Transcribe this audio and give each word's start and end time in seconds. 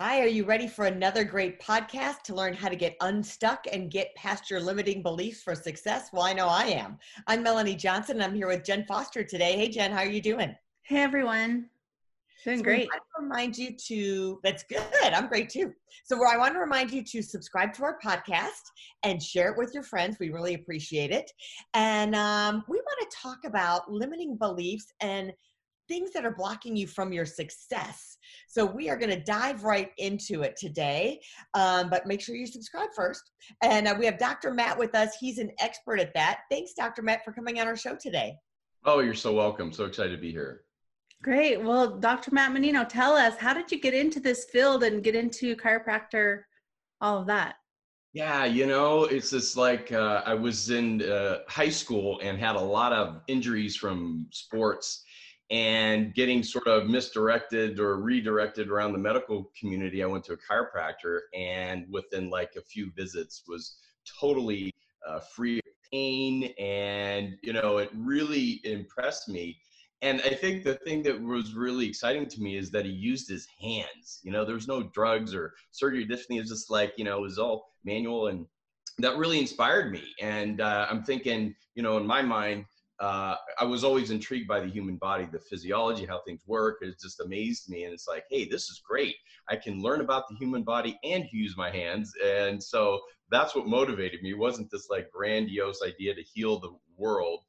Hi, 0.00 0.20
are 0.20 0.28
you 0.28 0.44
ready 0.44 0.68
for 0.68 0.84
another 0.84 1.24
great 1.24 1.60
podcast 1.60 2.22
to 2.26 2.34
learn 2.36 2.54
how 2.54 2.68
to 2.68 2.76
get 2.76 2.96
unstuck 3.00 3.64
and 3.72 3.90
get 3.90 4.14
past 4.14 4.48
your 4.48 4.60
limiting 4.60 5.02
beliefs 5.02 5.42
for 5.42 5.56
success? 5.56 6.10
Well, 6.12 6.22
I 6.22 6.32
know 6.32 6.46
I 6.46 6.66
am. 6.66 6.98
I'm 7.26 7.42
Melanie 7.42 7.74
Johnson. 7.74 8.18
And 8.18 8.22
I'm 8.22 8.32
here 8.32 8.46
with 8.46 8.62
Jen 8.62 8.84
Foster 8.86 9.24
today. 9.24 9.56
Hey, 9.56 9.68
Jen, 9.68 9.90
how 9.90 9.98
are 9.98 10.06
you 10.06 10.22
doing? 10.22 10.54
Hey, 10.82 11.02
everyone. 11.02 11.66
Doing 12.44 12.58
so 12.58 12.62
great. 12.62 12.88
I 12.94 13.20
remind 13.20 13.58
you 13.58 13.76
to, 13.88 14.38
that's 14.44 14.62
good. 14.62 14.84
I'm 15.02 15.26
great 15.26 15.50
too. 15.50 15.72
So, 16.04 16.24
I 16.24 16.36
want 16.36 16.54
to 16.54 16.60
remind 16.60 16.92
you 16.92 17.02
to 17.02 17.20
subscribe 17.20 17.74
to 17.74 17.82
our 17.82 17.98
podcast 17.98 18.70
and 19.02 19.20
share 19.20 19.50
it 19.50 19.58
with 19.58 19.74
your 19.74 19.82
friends. 19.82 20.18
We 20.20 20.30
really 20.30 20.54
appreciate 20.54 21.10
it. 21.10 21.28
And 21.74 22.14
um, 22.14 22.62
we 22.68 22.76
want 22.76 23.10
to 23.10 23.16
talk 23.20 23.38
about 23.44 23.90
limiting 23.90 24.36
beliefs 24.36 24.92
and 25.00 25.32
things 25.88 26.12
that 26.12 26.24
are 26.24 26.34
blocking 26.34 26.76
you 26.76 26.86
from 26.86 27.12
your 27.12 27.26
success. 27.26 28.18
So 28.46 28.64
we 28.64 28.88
are 28.88 28.96
going 28.96 29.10
to 29.10 29.22
dive 29.24 29.64
right 29.64 29.90
into 29.98 30.42
it 30.42 30.56
today, 30.56 31.20
um, 31.54 31.90
but 31.90 32.06
make 32.06 32.20
sure 32.20 32.36
you 32.36 32.46
subscribe 32.46 32.90
first. 32.94 33.22
And 33.62 33.88
uh, 33.88 33.96
we 33.98 34.06
have 34.06 34.18
Dr. 34.18 34.52
Matt 34.52 34.78
with 34.78 34.94
us. 34.94 35.16
He's 35.18 35.38
an 35.38 35.50
expert 35.60 35.98
at 35.98 36.14
that. 36.14 36.40
Thanks, 36.50 36.74
Dr. 36.74 37.02
Matt, 37.02 37.24
for 37.24 37.32
coming 37.32 37.58
on 37.60 37.66
our 37.66 37.76
show 37.76 37.96
today. 37.96 38.36
Oh, 38.84 39.00
you're 39.00 39.14
so 39.14 39.32
welcome. 39.34 39.72
So 39.72 39.84
excited 39.84 40.14
to 40.14 40.20
be 40.20 40.30
here. 40.30 40.62
Great. 41.22 41.60
Well, 41.60 41.98
Dr. 41.98 42.32
Matt 42.32 42.52
Mannino, 42.52 42.88
tell 42.88 43.14
us, 43.14 43.36
how 43.36 43.52
did 43.52 43.72
you 43.72 43.80
get 43.80 43.92
into 43.92 44.20
this 44.20 44.46
field 44.52 44.84
and 44.84 45.02
get 45.02 45.16
into 45.16 45.56
chiropractor, 45.56 46.42
all 47.00 47.18
of 47.18 47.26
that? 47.26 47.56
Yeah, 48.12 48.46
you 48.46 48.66
know, 48.66 49.04
it's 49.04 49.30
just 49.30 49.56
like 49.56 49.92
uh, 49.92 50.22
I 50.24 50.32
was 50.32 50.70
in 50.70 51.02
uh, 51.02 51.40
high 51.46 51.68
school 51.68 52.20
and 52.22 52.38
had 52.38 52.56
a 52.56 52.60
lot 52.60 52.92
of 52.92 53.20
injuries 53.28 53.76
from 53.76 54.26
sports 54.30 55.04
and 55.50 56.14
getting 56.14 56.42
sort 56.42 56.66
of 56.66 56.88
misdirected 56.88 57.80
or 57.80 57.96
redirected 57.96 58.68
around 58.68 58.92
the 58.92 58.98
medical 58.98 59.50
community, 59.58 60.02
I 60.02 60.06
went 60.06 60.24
to 60.24 60.34
a 60.34 60.36
chiropractor 60.36 61.20
and 61.34 61.86
within 61.90 62.28
like 62.28 62.54
a 62.56 62.60
few 62.60 62.92
visits 62.92 63.44
was 63.48 63.78
totally 64.20 64.74
uh, 65.06 65.20
free 65.20 65.58
of 65.58 65.64
pain. 65.90 66.52
And, 66.58 67.36
you 67.42 67.54
know, 67.54 67.78
it 67.78 67.90
really 67.94 68.60
impressed 68.64 69.28
me. 69.28 69.58
And 70.02 70.20
I 70.20 70.30
think 70.30 70.62
the 70.62 70.74
thing 70.74 71.02
that 71.04 71.20
was 71.20 71.54
really 71.54 71.86
exciting 71.86 72.28
to 72.28 72.40
me 72.40 72.56
is 72.56 72.70
that 72.70 72.84
he 72.84 72.92
used 72.92 73.28
his 73.28 73.48
hands. 73.60 74.20
You 74.22 74.30
know, 74.30 74.44
there 74.44 74.54
was 74.54 74.68
no 74.68 74.82
drugs 74.82 75.34
or 75.34 75.54
surgery. 75.72 76.06
Thing 76.06 76.36
is 76.36 76.50
just 76.50 76.70
like, 76.70 76.92
you 76.96 77.04
know, 77.04 77.18
it 77.18 77.22
was 77.22 77.38
all 77.38 77.72
manual. 77.84 78.28
And 78.28 78.46
that 78.98 79.16
really 79.16 79.40
inspired 79.40 79.90
me. 79.90 80.04
And 80.20 80.60
uh, 80.60 80.86
I'm 80.88 81.02
thinking, 81.02 81.54
you 81.74 81.82
know, 81.82 81.96
in 81.96 82.06
my 82.06 82.22
mind, 82.22 82.66
uh, 83.00 83.36
I 83.58 83.64
was 83.64 83.84
always 83.84 84.10
intrigued 84.10 84.48
by 84.48 84.60
the 84.60 84.66
human 84.68 84.96
body, 84.96 85.28
the 85.30 85.38
physiology, 85.38 86.04
how 86.04 86.20
things 86.26 86.42
work. 86.46 86.78
It 86.80 86.98
just 87.00 87.20
amazed 87.20 87.68
me. 87.68 87.84
And 87.84 87.92
it's 87.92 88.08
like, 88.08 88.24
hey, 88.28 88.48
this 88.48 88.64
is 88.64 88.82
great. 88.86 89.14
I 89.48 89.56
can 89.56 89.80
learn 89.80 90.00
about 90.00 90.28
the 90.28 90.36
human 90.36 90.64
body 90.64 90.98
and 91.04 91.24
use 91.30 91.56
my 91.56 91.70
hands. 91.70 92.12
And 92.24 92.62
so 92.62 93.00
that's 93.30 93.54
what 93.54 93.68
motivated 93.68 94.22
me. 94.22 94.30
It 94.30 94.38
wasn't 94.38 94.70
this 94.70 94.88
like 94.90 95.12
grandiose 95.12 95.80
idea 95.86 96.14
to 96.14 96.22
heal 96.22 96.58
the 96.58 96.76
world. 96.96 97.40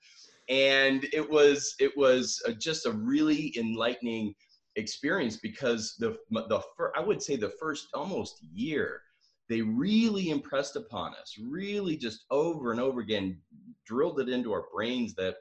And 0.49 1.05
it 1.13 1.27
was 1.27 1.75
it 1.79 1.95
was 1.95 2.41
just 2.59 2.85
a 2.85 2.91
really 2.91 3.53
enlightening 3.57 4.33
experience 4.75 5.37
because 5.37 5.95
the 5.99 6.17
the 6.31 6.61
I 6.95 7.01
would 7.01 7.21
say 7.21 7.35
the 7.35 7.53
first 7.59 7.87
almost 7.93 8.37
year 8.53 9.01
they 9.49 9.61
really 9.61 10.29
impressed 10.29 10.75
upon 10.75 11.13
us, 11.15 11.35
really 11.41 11.97
just 11.97 12.25
over 12.29 12.71
and 12.71 12.79
over 12.79 13.01
again, 13.01 13.39
drilled 13.85 14.19
it 14.19 14.29
into 14.29 14.53
our 14.53 14.65
brains 14.73 15.15
that 15.15 15.37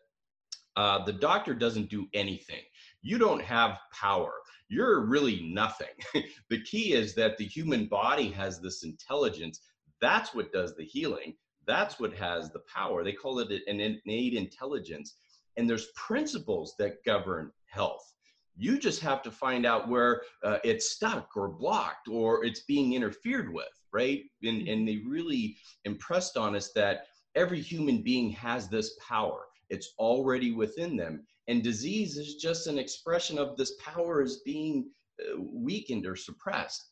uh, 0.76 1.04
the 1.04 1.12
doctor 1.12 1.54
doesn't 1.54 1.90
do 1.90 2.06
anything. 2.14 2.62
You 3.02 3.18
don't 3.18 3.42
have 3.42 3.78
power. 3.92 4.32
You're 4.68 5.06
really 5.06 5.50
nothing. 5.52 5.88
the 6.50 6.62
key 6.62 6.94
is 6.94 7.14
that 7.16 7.36
the 7.36 7.44
human 7.44 7.86
body 7.86 8.30
has 8.30 8.60
this 8.60 8.82
intelligence. 8.82 9.60
That's 10.00 10.34
what 10.34 10.52
does 10.52 10.74
the 10.76 10.84
healing. 10.84 11.34
That's 11.66 12.00
what 12.00 12.14
has 12.14 12.50
the 12.50 12.62
power. 12.72 13.04
They 13.04 13.12
call 13.12 13.40
it 13.40 13.50
an 13.66 13.80
innate 13.80 14.34
intelligence. 14.34 15.16
And 15.56 15.68
there's 15.68 15.88
principles 15.96 16.74
that 16.78 17.04
govern 17.04 17.50
health. 17.66 18.14
You 18.58 18.78
just 18.78 19.00
have 19.00 19.22
to 19.22 19.30
find 19.30 19.64
out 19.64 19.88
where 19.88 20.22
uh, 20.44 20.58
it's 20.64 20.90
stuck 20.90 21.36
or 21.36 21.48
blocked 21.48 22.08
or 22.08 22.44
it's 22.44 22.62
being 22.62 22.92
interfered 22.92 23.52
with 23.52 23.68
right? 23.92 24.22
And, 24.42 24.62
mm-hmm. 24.62 24.72
and 24.72 24.88
they 24.88 24.98
really 25.06 25.56
impressed 25.84 26.36
on 26.36 26.54
us 26.56 26.72
that 26.74 27.06
every 27.34 27.60
human 27.60 28.02
being 28.02 28.30
has 28.30 28.68
this 28.68 28.96
power. 29.06 29.46
It's 29.70 29.94
already 29.98 30.52
within 30.52 30.96
them. 30.96 31.24
And 31.46 31.62
disease 31.62 32.16
is 32.16 32.36
just 32.36 32.66
an 32.66 32.78
expression 32.78 33.38
of 33.38 33.56
this 33.56 33.74
power 33.80 34.22
is 34.22 34.40
being 34.44 34.90
uh, 35.20 35.40
weakened 35.40 36.06
or 36.06 36.16
suppressed. 36.16 36.84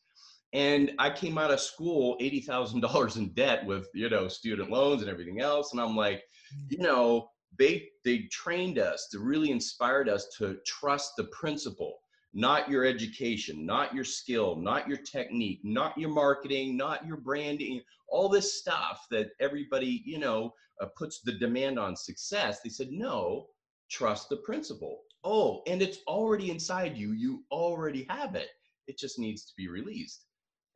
And 0.53 0.93
I 0.99 1.10
came 1.10 1.37
out 1.37 1.50
of 1.50 1.60
school 1.60 2.16
$80,000 2.21 3.16
in 3.16 3.28
debt 3.31 3.65
with, 3.66 3.88
you 3.94 4.09
know, 4.09 4.28
student 4.28 4.71
loans 4.71 5.03
and 5.03 5.10
everything 5.10 5.41
else. 5.41 5.72
And 5.72 5.81
I'm 5.81 5.97
like, 5.97 6.19
mm-hmm. 6.19 6.66
you 6.71 6.78
know, 6.78 7.28
they, 7.59 7.89
they 8.05 8.29
trained 8.31 8.79
us 8.79 9.09
to 9.12 9.19
really 9.19 9.51
inspired 9.51 10.09
us 10.09 10.29
to 10.39 10.59
trust 10.67 11.12
the 11.17 11.25
principle 11.25 11.99
not 12.37 12.69
your 12.69 12.84
education, 12.84 13.65
not 13.65 13.95
your 13.95 14.05
skill, 14.05 14.57
not 14.57 14.87
your 14.87 14.99
technique, 14.99 15.59
not 15.65 15.97
your 15.97 16.11
marketing, 16.11 16.77
not 16.77 17.05
your 17.06 17.17
branding, 17.17 17.81
all 18.09 18.29
this 18.29 18.61
stuff 18.61 19.06
that 19.11 19.31
everybody, 19.41 20.03
you 20.05 20.19
know, 20.19 20.53
uh, 20.83 20.87
puts 20.99 21.23
the 21.23 21.33
demand 21.33 21.79
on 21.79 21.97
success. 21.97 22.61
They 22.61 22.69
said, 22.69 22.91
no, 22.91 23.47
trust 23.91 24.29
the 24.29 24.37
principle. 24.37 25.01
Oh, 25.25 25.62
and 25.67 25.81
it's 25.81 26.01
already 26.06 26.51
inside 26.51 26.95
you. 26.95 27.12
You 27.12 27.43
already 27.51 28.06
have 28.11 28.35
it. 28.35 28.51
It 28.87 28.99
just 28.99 29.19
needs 29.19 29.47
to 29.47 29.53
be 29.56 29.69
released. 29.69 30.27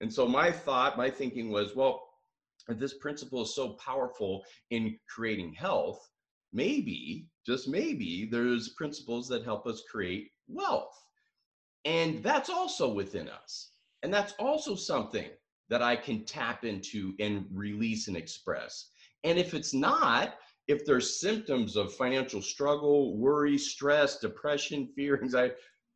And 0.00 0.10
so 0.12 0.26
my 0.26 0.50
thought, 0.50 0.96
my 0.96 1.10
thinking 1.10 1.50
was, 1.50 1.76
well, 1.76 2.00
this 2.68 2.94
principle 2.94 3.42
is 3.42 3.54
so 3.54 3.76
powerful 3.84 4.42
in 4.70 4.98
creating 5.14 5.52
health, 5.52 6.08
maybe, 6.52 7.26
just 7.46 7.68
maybe, 7.68 8.28
there's 8.30 8.70
principles 8.70 9.28
that 9.28 9.44
help 9.44 9.66
us 9.66 9.82
create 9.90 10.30
wealth 10.48 11.00
and 11.84 12.22
that's 12.22 12.50
also 12.50 12.92
within 12.92 13.28
us. 13.28 13.70
And 14.02 14.12
that's 14.12 14.34
also 14.38 14.74
something 14.74 15.28
that 15.68 15.82
I 15.82 15.96
can 15.96 16.24
tap 16.24 16.64
into 16.64 17.14
and 17.20 17.46
release 17.52 18.08
and 18.08 18.16
express. 18.16 18.90
And 19.24 19.38
if 19.38 19.54
it's 19.54 19.72
not, 19.72 20.34
if 20.68 20.84
there's 20.84 21.20
symptoms 21.20 21.76
of 21.76 21.94
financial 21.94 22.42
struggle, 22.42 23.16
worry, 23.16 23.56
stress, 23.58 24.18
depression, 24.18 24.88
fear, 24.94 25.18
anxiety, 25.22 25.54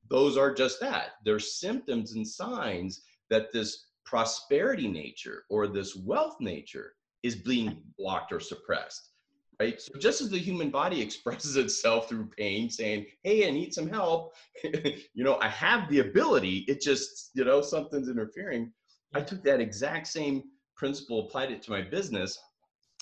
those 0.09 0.37
are 0.37 0.55
just 0.55 0.81
that. 0.81 1.13
They're 1.25 1.39
symptoms 1.39 2.13
and 2.13 2.27
signs 2.27 3.03
that 3.31 3.53
this 3.53 3.87
prosperity 4.05 4.87
nature 4.87 5.45
or 5.49 5.67
this 5.67 5.97
wealth 5.97 6.37
nature 6.41 6.93
is 7.23 7.37
being 7.37 7.83
blocked 7.99 8.33
or 8.33 8.41
suppressed 8.41 9.14
right? 9.61 9.81
So 9.81 9.99
just 9.99 10.21
as 10.21 10.31
the 10.31 10.39
human 10.39 10.71
body 10.71 11.01
expresses 11.07 11.57
itself 11.57 12.09
through 12.09 12.31
pain, 12.37 12.71
saying, 12.71 13.07
"Hey, 13.23 13.47
I 13.47 13.51
need 13.51 13.75
some 13.75 13.89
help," 13.89 14.35
you 14.63 15.25
know, 15.25 15.39
I 15.41 15.49
have 15.49 15.89
the 15.89 16.01
ability. 16.01 16.65
It 16.69 16.81
just, 16.81 17.31
you 17.35 17.45
know, 17.45 17.61
something's 17.61 18.09
interfering. 18.09 18.73
I 19.15 19.21
took 19.21 19.43
that 19.45 19.61
exact 19.61 20.09
same 20.09 20.43
principle, 20.77 21.27
applied 21.27 21.53
it 21.53 21.63
to 21.63 21.71
my 21.71 21.83
business, 21.83 22.39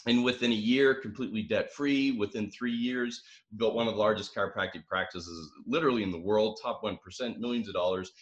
and 0.06 0.24
within 0.24 0.52
a 0.52 0.54
year, 0.54 0.94
completely 0.94 1.42
debt 1.42 1.72
free. 1.72 2.12
Within 2.12 2.50
three 2.50 2.72
years, 2.72 3.22
built 3.56 3.74
one 3.74 3.88
of 3.88 3.94
the 3.94 4.00
largest 4.00 4.34
chiropractic 4.34 4.86
practices, 4.86 5.50
literally 5.66 6.02
in 6.02 6.10
the 6.10 6.20
world, 6.20 6.58
top 6.62 6.82
one 6.82 6.98
percent, 6.98 7.40
millions 7.40 7.68
of 7.68 7.74
dollars, 7.74 8.12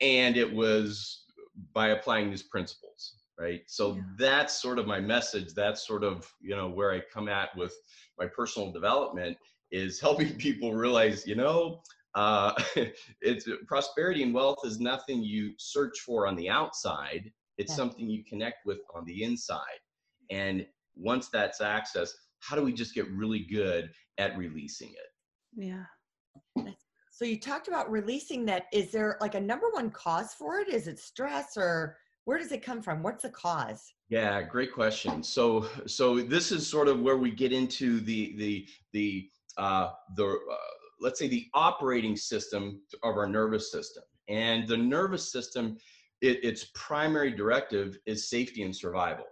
and 0.00 0.36
it 0.36 0.50
was 0.50 1.24
by 1.72 1.88
applying 1.88 2.30
these 2.30 2.42
principles 2.42 3.14
right 3.38 3.62
so 3.66 3.94
yeah. 3.94 4.02
that's 4.18 4.60
sort 4.60 4.78
of 4.78 4.86
my 4.86 5.00
message 5.00 5.52
that's 5.54 5.86
sort 5.86 6.04
of 6.04 6.30
you 6.40 6.54
know 6.56 6.68
where 6.68 6.92
i 6.92 7.00
come 7.12 7.28
at 7.28 7.54
with 7.56 7.74
my 8.18 8.26
personal 8.26 8.72
development 8.72 9.36
is 9.70 10.00
helping 10.00 10.34
people 10.38 10.74
realize 10.74 11.26
you 11.26 11.34
know 11.34 11.80
uh, 12.14 12.54
it's 13.20 13.46
prosperity 13.66 14.22
and 14.22 14.32
wealth 14.32 14.56
is 14.64 14.80
nothing 14.80 15.22
you 15.22 15.52
search 15.58 16.00
for 16.00 16.26
on 16.26 16.34
the 16.36 16.48
outside 16.48 17.30
it's 17.58 17.72
yeah. 17.72 17.76
something 17.76 18.08
you 18.08 18.24
connect 18.24 18.64
with 18.64 18.78
on 18.94 19.04
the 19.04 19.22
inside 19.22 19.60
and 20.30 20.64
once 20.96 21.28
that's 21.28 21.60
accessed 21.60 22.14
how 22.40 22.56
do 22.56 22.62
we 22.62 22.72
just 22.72 22.94
get 22.94 23.06
really 23.10 23.40
good 23.50 23.90
at 24.18 24.36
releasing 24.38 24.88
it 24.88 25.64
yeah 25.64 25.84
So 27.16 27.24
you 27.24 27.40
talked 27.40 27.66
about 27.66 27.90
releasing 27.90 28.44
that. 28.44 28.66
Is 28.74 28.92
there 28.92 29.16
like 29.22 29.34
a 29.36 29.40
number 29.40 29.68
one 29.72 29.90
cause 29.90 30.34
for 30.34 30.58
it? 30.58 30.68
Is 30.68 30.86
it 30.86 30.98
stress 30.98 31.56
or 31.56 31.96
where 32.26 32.38
does 32.38 32.50
it 32.50 32.62
come 32.62 32.82
from? 32.82 33.04
What's 33.04 33.22
the 33.22 33.30
cause? 33.30 33.94
Yeah, 34.08 34.42
great 34.42 34.74
question. 34.74 35.22
So, 35.22 35.68
so 35.86 36.20
this 36.20 36.50
is 36.50 36.66
sort 36.66 36.88
of 36.88 37.00
where 37.00 37.16
we 37.16 37.30
get 37.30 37.52
into 37.52 38.00
the 38.00 38.36
the 38.36 38.68
the 38.92 39.30
uh, 39.56 39.90
the 40.16 40.26
uh, 40.26 40.56
let's 41.00 41.20
say 41.20 41.28
the 41.28 41.46
operating 41.54 42.16
system 42.16 42.80
of 43.04 43.16
our 43.16 43.28
nervous 43.28 43.70
system, 43.70 44.02
and 44.28 44.66
the 44.66 44.76
nervous 44.76 45.30
system, 45.30 45.78
it, 46.20 46.44
its 46.44 46.66
primary 46.74 47.30
directive 47.30 47.96
is 48.06 48.28
safety 48.28 48.64
and 48.64 48.74
survival, 48.74 49.26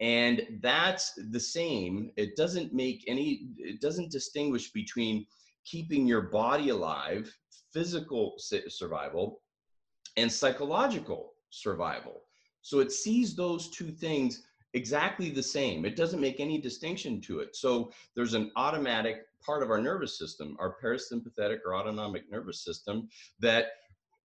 and 0.00 0.42
that's 0.62 1.12
the 1.30 1.40
same. 1.40 2.10
It 2.16 2.36
doesn't 2.36 2.72
make 2.72 3.04
any. 3.06 3.50
It 3.58 3.82
doesn't 3.82 4.10
distinguish 4.10 4.72
between 4.72 5.26
keeping 5.66 6.06
your 6.06 6.22
body 6.22 6.70
alive, 6.70 7.30
physical 7.74 8.36
survival, 8.38 9.42
and 10.16 10.32
psychological 10.32 11.34
survival. 11.50 12.22
So 12.62 12.80
it 12.80 12.92
sees 12.92 13.34
those 13.34 13.70
two 13.70 13.90
things 13.90 14.42
exactly 14.74 15.30
the 15.30 15.42
same. 15.42 15.84
It 15.84 15.96
doesn't 15.96 16.20
make 16.20 16.40
any 16.40 16.60
distinction 16.60 17.20
to 17.22 17.40
it. 17.40 17.56
So 17.56 17.90
there's 18.14 18.34
an 18.34 18.50
automatic 18.56 19.26
part 19.44 19.62
of 19.62 19.70
our 19.70 19.80
nervous 19.80 20.18
system, 20.18 20.56
our 20.60 20.76
parasympathetic 20.82 21.58
or 21.64 21.74
autonomic 21.74 22.30
nervous 22.30 22.64
system, 22.64 23.08
that 23.40 23.66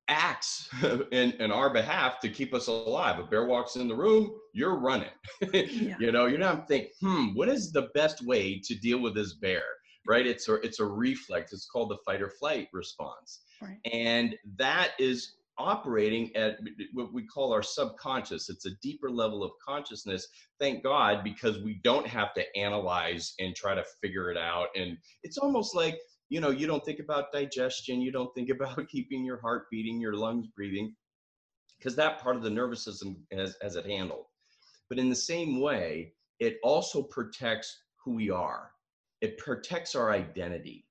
acts 0.07 0.69
in, 1.11 1.31
in 1.33 1.51
our 1.51 1.71
behalf 1.71 2.19
to 2.19 2.29
keep 2.29 2.53
us 2.53 2.67
alive. 2.67 3.19
A 3.19 3.23
bear 3.23 3.45
walks 3.45 3.75
in 3.75 3.87
the 3.87 3.95
room, 3.95 4.31
you're 4.53 4.77
running. 4.77 5.09
yeah. 5.53 5.95
You 5.99 6.11
know, 6.11 6.27
you're 6.27 6.39
not 6.39 6.67
thinking, 6.67 6.91
hmm, 7.01 7.27
what 7.33 7.49
is 7.49 7.71
the 7.71 7.89
best 7.93 8.25
way 8.25 8.61
to 8.63 8.75
deal 8.75 8.99
with 8.99 9.15
this 9.15 9.33
bear? 9.33 9.63
Right? 10.07 10.27
It's 10.27 10.47
a 10.47 10.55
it's 10.55 10.79
a 10.79 10.85
reflex. 10.85 11.51
It's 11.51 11.65
called 11.65 11.89
the 11.89 11.97
fight 12.05 12.21
or 12.21 12.29
flight 12.29 12.67
response. 12.71 13.41
Right. 13.59 13.79
And 13.91 14.35
that 14.57 14.91
is 14.99 15.37
operating 15.57 16.35
at 16.35 16.57
what 16.93 17.13
we 17.13 17.25
call 17.25 17.53
our 17.53 17.63
subconscious. 17.63 18.49
It's 18.49 18.65
a 18.65 18.75
deeper 18.81 19.09
level 19.09 19.43
of 19.43 19.51
consciousness. 19.65 20.27
Thank 20.59 20.83
God, 20.83 21.23
because 21.23 21.61
we 21.61 21.79
don't 21.83 22.07
have 22.07 22.33
to 22.33 22.57
analyze 22.57 23.33
and 23.39 23.55
try 23.55 23.75
to 23.75 23.83
figure 24.01 24.31
it 24.31 24.37
out. 24.37 24.67
And 24.75 24.97
it's 25.23 25.37
almost 25.37 25.75
like, 25.75 25.97
you 26.29 26.41
know, 26.41 26.49
you 26.49 26.67
don't 26.67 26.83
think 26.83 26.99
about 26.99 27.31
digestion, 27.31 28.01
you 28.01 28.11
don't 28.11 28.33
think 28.35 28.49
about 28.61 28.87
keeping 28.89 29.23
your 29.23 29.39
heart 29.39 29.65
beating, 29.71 29.99
your 29.99 30.15
lungs 30.15 30.47
breathing, 30.55 30.95
because 31.77 31.95
that 31.95 32.21
part 32.21 32.35
of 32.35 32.43
the 32.43 32.49
nervous 32.49 32.83
system 32.83 33.17
has, 33.31 33.55
has 33.61 33.75
it 33.75 33.85
handled. 33.85 34.25
But 34.89 34.99
in 34.99 35.09
the 35.09 35.15
same 35.15 35.59
way, 35.61 36.13
it 36.39 36.57
also 36.63 37.01
protects 37.01 37.83
who 38.03 38.13
we 38.15 38.29
are. 38.29 38.71
It 39.21 39.37
protects 39.37 39.95
our 39.95 40.11
identity. 40.11 40.85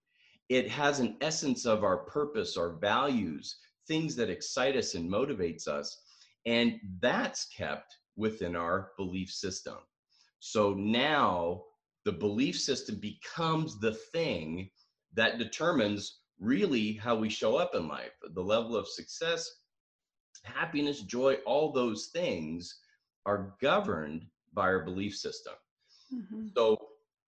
It 0.48 0.68
has 0.70 1.00
an 1.00 1.16
essence 1.20 1.64
of 1.64 1.84
our 1.84 1.98
purpose, 1.98 2.56
our 2.56 2.70
values, 2.70 3.56
things 3.86 4.16
that 4.16 4.30
excite 4.30 4.76
us 4.76 4.94
and 4.94 5.10
motivates 5.10 5.68
us. 5.68 6.02
And 6.46 6.78
that's 7.00 7.46
kept 7.46 7.96
within 8.16 8.54
our 8.56 8.90
belief 8.96 9.30
system. 9.30 9.78
So 10.40 10.74
now 10.74 11.62
the 12.04 12.12
belief 12.12 12.60
system 12.60 12.96
becomes 12.96 13.80
the 13.80 13.94
thing 13.94 14.70
that 15.14 15.38
determines 15.38 16.20
really 16.40 16.92
how 16.92 17.14
we 17.14 17.30
show 17.30 17.56
up 17.56 17.74
in 17.74 17.88
life, 17.88 18.12
the 18.34 18.42
level 18.42 18.76
of 18.76 18.88
success, 18.88 19.50
happiness, 20.42 21.00
joy, 21.00 21.34
all 21.46 21.72
those 21.72 22.06
things 22.12 22.80
are 23.26 23.54
governed 23.62 24.26
by 24.52 24.62
our 24.62 24.84
belief 24.84 25.16
system. 25.16 25.54
Mm-hmm. 26.14 26.48
So 26.54 26.76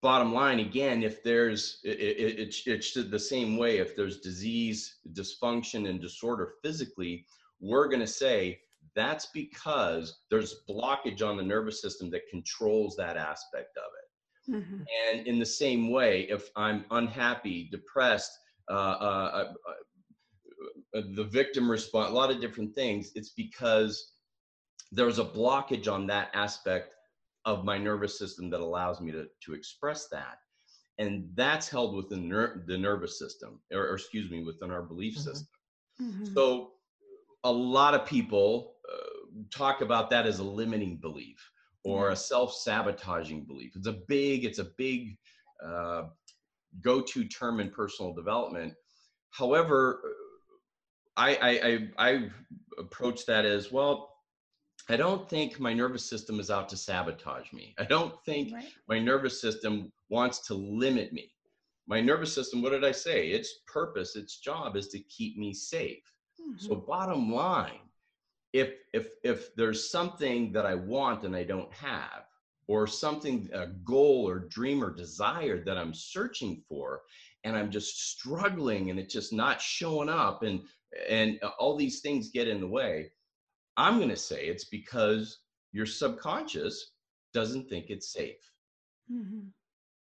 bottom 0.03 0.33
line 0.33 0.61
again 0.61 1.03
if 1.03 1.23
there's 1.23 1.81
it, 1.85 1.99
it, 1.99 2.39
it, 2.39 2.57
it's 2.67 2.93
the 2.93 3.19
same 3.19 3.57
way 3.57 3.79
if 3.79 3.97
there's 3.97 4.21
disease 4.21 4.99
dysfunction 5.13 5.89
and 5.89 6.01
disorder 6.01 6.55
physically 6.63 7.25
we're 7.61 7.89
going 7.89 8.01
to 8.01 8.07
say 8.07 8.59
that's 8.95 9.27
because 9.27 10.21
there's 10.31 10.63
blockage 10.69 11.27
on 11.27 11.37
the 11.37 11.43
nervous 11.43 11.81
system 11.81 12.11
that 12.11 12.29
controls 12.31 12.95
that 12.97 13.17
aspect 13.17 13.77
of 13.79 13.91
it 14.03 14.57
mm-hmm. 14.57 14.83
and 15.09 15.27
in 15.27 15.39
the 15.39 15.47
same 15.47 15.91
way 15.91 16.23
if 16.29 16.51
i'm 16.57 16.85
unhappy 16.91 17.69
depressed 17.71 18.33
uh, 18.71 18.75
uh, 18.75 19.45
uh, 20.95 20.99
uh 20.99 21.03
the 21.15 21.25
victim 21.25 21.71
response 21.71 22.11
a 22.11 22.15
lot 22.15 22.31
of 22.31 22.41
different 22.41 22.75
things 22.75 23.13
it's 23.15 23.31
because 23.31 24.13
there's 24.93 25.19
a 25.19 25.25
blockage 25.25 25.91
on 25.91 26.07
that 26.07 26.31
aspect 26.35 26.96
of 27.47 27.65
my 27.65 27.79
nervous 27.79 28.19
system 28.19 28.51
that 28.51 28.61
allows 28.61 29.01
me 29.01 29.11
to, 29.13 29.27
to 29.45 29.55
express 29.55 30.09
that. 30.09 30.39
And 30.99 31.29
that's 31.35 31.69
held 31.69 31.95
within 31.95 32.29
ner- 32.29 32.65
the 32.67 32.77
nervous 32.77 33.19
system, 33.19 33.61
or, 33.73 33.89
or, 33.89 33.95
excuse 33.95 34.31
me, 34.31 34.43
within 34.43 34.71
our 34.71 34.83
belief 34.83 35.15
mm-hmm. 35.15 35.23
system. 35.23 35.49
Mm-hmm. 36.03 36.35
So 36.35 36.73
a 37.45 37.53
lot 37.53 37.95
of 37.95 38.05
people 38.05 38.75
uh, 38.93 39.41
talk 39.51 39.81
about 39.81 40.11
that 40.11 40.27
as 40.27 40.41
a 40.41 40.45
limiting 40.45 40.97
belief 40.97 41.39
or 41.85 42.11
a 42.11 42.17
self-sabotaging 42.17 43.45
belief. 43.45 43.77
It's 43.77 43.87
a 43.87 43.99
big, 44.09 44.45
it's 44.45 44.59
a 44.59 44.69
big 44.77 45.17
uh, 45.65 46.05
go-to 46.81 47.25
term 47.27 47.61
in 47.61 47.71
personal 47.71 48.13
development. 48.13 48.75
However, 49.31 50.01
I, 51.17 51.37
I, 51.37 51.51
I, 51.51 52.09
I 52.09 52.31
approach 52.79 53.25
that 53.27 53.45
as 53.45 53.71
well. 53.71 54.16
I 54.89 54.97
don't 54.97 55.29
think 55.29 55.59
my 55.59 55.73
nervous 55.73 56.09
system 56.09 56.39
is 56.39 56.51
out 56.51 56.69
to 56.69 56.77
sabotage 56.77 57.53
me. 57.53 57.75
I 57.79 57.85
don't 57.85 58.15
think 58.25 58.55
right. 58.55 58.69
my 58.89 58.99
nervous 59.01 59.41
system 59.41 59.93
wants 60.11 60.47
to 60.47 60.55
limit 60.55 61.13
me. 61.13 61.33
My 61.89 62.01
nervous 62.01 62.33
system, 62.33 62.63
what 62.63 62.71
did 62.71 62.85
I 62.85 62.93
say? 62.93 63.29
Its 63.29 63.61
purpose, 63.67 64.15
its 64.17 64.39
job 64.39 64.77
is 64.77 64.89
to 64.89 65.01
keep 65.01 65.37
me 65.37 65.53
safe. 65.53 66.03
Mm-hmm. 66.41 66.65
So 66.65 66.77
bottom 66.77 67.33
line, 67.33 67.81
if 68.53 68.75
if 68.93 69.09
if 69.25 69.55
there's 69.57 69.91
something 69.91 70.53
that 70.53 70.67
I 70.67 70.75
want 70.75 71.25
and 71.25 71.35
I 71.35 71.43
don't 71.43 71.73
have, 71.73 72.25
or 72.69 72.87
something 72.87 73.49
a 73.53 73.67
goal 73.67 74.29
or 74.29 74.41
dream 74.41 74.83
or 74.83 74.91
desire 74.91 75.65
that 75.65 75.77
I'm 75.77 75.95
searching 75.95 76.63
for, 76.69 77.03
and 77.45 77.57
I'm 77.57 77.71
just 77.71 78.11
struggling 78.11 78.91
and 78.91 78.99
it's 78.99 79.13
just 79.13 79.33
not 79.33 79.61
showing 79.61 80.09
up, 80.09 80.43
and 80.45 80.63
and 81.09 81.41
all 81.59 81.77
these 81.77 82.01
things 82.01 82.31
get 82.31 82.49
in 82.49 82.61
the 82.61 82.69
way 82.69 83.11
I'm 83.77 83.99
going 83.99 84.11
to 84.11 84.17
say 84.17 84.47
it's 84.47 84.65
because 84.65 85.41
your 85.73 85.87
subconscious 85.87 86.93
doesn't 87.35 87.69
think 87.69 87.87
it's 87.91 88.13
safe. 88.13 88.37
Mm-hmm. 89.13 89.49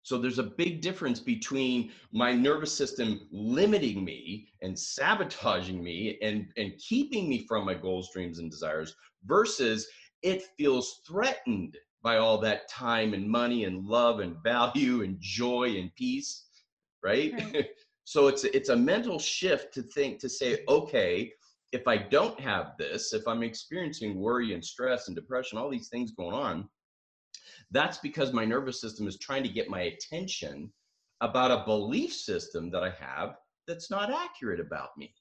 So 0.04 0.18
there's 0.18 0.40
a 0.40 0.44
big 0.44 0.80
difference 0.80 1.20
between 1.20 1.92
my 2.14 2.32
nervous 2.32 2.74
system 2.74 3.28
limiting 3.30 4.06
me 4.06 4.48
and 4.62 4.80
sabotaging 4.80 5.84
me 5.84 6.18
and, 6.22 6.48
and 6.56 6.78
keeping 6.78 7.28
me 7.28 7.46
from 7.46 7.66
my 7.66 7.74
goals, 7.74 8.10
dreams, 8.14 8.40
and 8.40 8.50
desires 8.50 8.96
versus 9.26 9.86
it 10.24 10.44
feels 10.58 11.02
threatened 11.06 11.78
by 12.02 12.18
all 12.18 12.38
that 12.38 12.70
time 12.70 13.14
and 13.14 13.30
money 13.30 13.66
and 13.66 13.86
love 13.86 14.22
and 14.22 14.38
value 14.44 15.04
and 15.04 15.18
joy 15.20 15.76
and 15.78 15.94
peace, 15.96 16.46
right? 17.04 17.34
right. 17.54 17.68
so 18.06 18.28
it's 18.28 18.46
it's 18.46 18.70
a 18.70 18.76
mental 18.78 19.20
shift 19.20 19.74
to 19.74 19.82
think 19.82 20.20
to 20.20 20.30
say, 20.30 20.64
okay, 20.70 21.34
if 21.72 21.88
I 21.88 21.98
don't 21.98 22.40
have 22.40 22.74
this, 22.78 23.14
if 23.14 23.28
I'm 23.28 23.44
experiencing 23.44 24.20
worry 24.20 24.54
and 24.54 24.64
stress 24.64 25.08
and 25.08 25.16
depression, 25.16 25.58
all 25.58 25.70
these 25.70 25.90
things 25.90 26.12
going 26.12 26.34
on, 26.34 26.68
that's 27.72 27.98
because 27.98 28.32
my 28.32 28.46
nervous 28.46 28.80
system 28.80 29.08
is 29.08 29.18
trying 29.20 29.44
to 29.44 29.50
get 29.50 29.70
my 29.70 29.82
attention 29.82 30.72
about 31.22 31.52
a 31.52 31.66
belief 31.66 32.14
system 32.14 32.70
that 32.72 32.84
I 32.84 32.92
have 33.00 33.36
that's 33.68 33.92
not 33.92 34.12
accurate 34.12 34.60
about 34.60 34.98
me. 34.98 35.14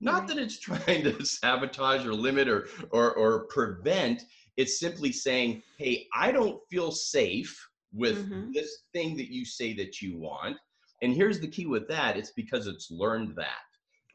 Not 0.00 0.28
that 0.28 0.38
it's 0.38 0.58
trying 0.60 1.02
to 1.04 1.24
sabotage 1.24 2.06
or 2.06 2.14
limit 2.14 2.48
or, 2.48 2.68
or, 2.90 3.14
or 3.14 3.46
prevent, 3.46 4.22
it's 4.56 4.78
simply 4.78 5.12
saying, 5.12 5.62
hey, 5.78 6.06
I 6.14 6.30
don't 6.30 6.60
feel 6.70 6.92
safe 6.92 7.58
with 7.92 8.28
mm-hmm. 8.28 8.52
this 8.52 8.84
thing 8.92 9.16
that 9.16 9.32
you 9.32 9.44
say 9.44 9.74
that 9.74 10.00
you 10.00 10.18
want. 10.18 10.56
And 11.02 11.14
here's 11.14 11.40
the 11.40 11.48
key 11.48 11.66
with 11.66 11.88
that 11.88 12.16
it's 12.16 12.32
because 12.32 12.66
it's 12.66 12.90
learned 12.90 13.34
that. 13.36 13.62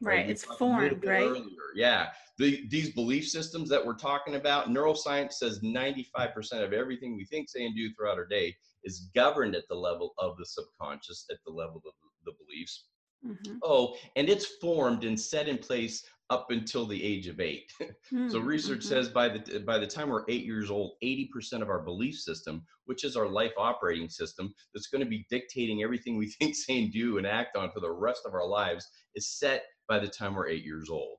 Right, 0.02 0.28
it's 0.28 0.44
formed, 0.44 1.04
right? 1.04 1.22
Earlier. 1.22 1.44
Yeah, 1.74 2.08
the, 2.38 2.66
these 2.68 2.92
belief 2.92 3.28
systems 3.28 3.68
that 3.70 3.84
we're 3.84 3.94
talking 3.94 4.34
about, 4.34 4.68
neuroscience 4.68 5.34
says 5.34 5.60
95% 5.60 6.64
of 6.64 6.72
everything 6.72 7.16
we 7.16 7.24
think, 7.24 7.48
say, 7.48 7.64
and 7.64 7.76
do 7.76 7.92
throughout 7.94 8.18
our 8.18 8.26
day 8.26 8.56
is 8.82 9.10
governed 9.14 9.54
at 9.54 9.64
the 9.68 9.74
level 9.74 10.14
of 10.18 10.36
the 10.36 10.44
subconscious, 10.44 11.26
at 11.30 11.38
the 11.46 11.52
level 11.52 11.76
of 11.86 11.92
the 12.24 12.32
beliefs. 12.44 12.86
Mm-hmm. 13.26 13.58
Oh, 13.62 13.96
and 14.16 14.28
it's 14.28 14.56
formed 14.60 15.04
and 15.04 15.18
set 15.18 15.48
in 15.48 15.58
place 15.58 16.04
up 16.30 16.50
until 16.50 16.86
the 16.86 17.02
age 17.02 17.26
of 17.26 17.40
eight. 17.40 17.72
Mm-hmm. 17.80 18.28
so 18.30 18.40
research 18.40 18.80
mm-hmm. 18.80 18.88
says 18.88 19.08
by 19.08 19.28
the 19.28 19.60
by 19.60 19.78
the 19.78 19.86
time 19.86 20.10
we're 20.10 20.24
eight 20.28 20.44
years 20.44 20.70
old, 20.70 20.92
80% 21.02 21.62
of 21.62 21.70
our 21.70 21.80
belief 21.80 22.16
system, 22.16 22.62
which 22.84 23.04
is 23.04 23.16
our 23.16 23.28
life 23.28 23.52
operating 23.56 24.08
system, 24.08 24.52
that's 24.74 24.88
going 24.88 25.02
to 25.02 25.08
be 25.08 25.26
dictating 25.30 25.82
everything 25.82 26.16
we 26.16 26.30
think, 26.40 26.54
say, 26.54 26.82
and 26.82 26.92
do 26.92 27.18
and 27.18 27.26
act 27.26 27.56
on 27.56 27.70
for 27.70 27.80
the 27.80 27.90
rest 27.90 28.22
of 28.26 28.34
our 28.34 28.46
lives, 28.46 28.86
is 29.14 29.38
set 29.38 29.64
by 29.88 29.98
the 29.98 30.08
time 30.08 30.34
we're 30.34 30.48
eight 30.48 30.64
years 30.64 30.88
old. 30.90 31.16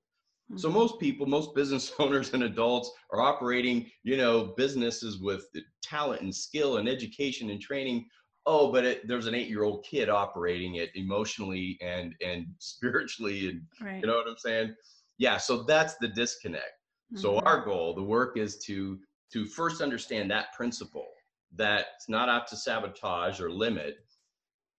Mm-hmm. 0.51 0.57
So 0.57 0.69
most 0.69 0.99
people, 0.99 1.25
most 1.25 1.55
business 1.55 1.91
owners 1.99 2.33
and 2.33 2.43
adults 2.43 2.91
are 3.11 3.21
operating, 3.21 3.89
you 4.03 4.17
know, 4.17 4.53
businesses 4.57 5.19
with 5.19 5.45
talent 5.81 6.21
and 6.21 6.33
skill 6.33 6.77
and 6.77 6.87
education 6.87 7.49
and 7.49 7.61
training 7.61 8.05
oh, 8.45 8.71
but 8.71 8.85
it, 8.85 9.07
there's 9.07 9.27
an 9.27 9.35
eight-year-old 9.35 9.83
kid 9.83 10.09
operating 10.09 10.75
it 10.75 10.91
emotionally 10.95 11.77
and 11.81 12.13
and 12.23 12.47
spiritually, 12.59 13.49
and 13.49 13.61
Right. 13.81 14.01
you 14.01 14.07
know 14.07 14.15
what 14.15 14.27
I'm 14.27 14.37
saying? 14.37 14.75
Yeah. 15.17 15.37
So 15.37 15.63
that's 15.63 15.95
the 15.97 16.09
disconnect. 16.09 16.71
So 17.15 17.35
Mhm. 17.35 17.43
our 17.45 17.63
goal, 17.63 17.93
the 17.93 18.03
work 18.03 18.37
is 18.37 18.57
to 18.65 18.99
to 19.31 19.45
first 19.45 19.81
understand 19.81 20.29
that 20.31 20.53
principle 20.53 21.07
that 21.55 21.87
it's 21.95 22.09
not 22.09 22.29
out 22.29 22.47
to 22.47 22.55
sabotage 22.55 23.39
or 23.39 23.49
limit 23.49 23.97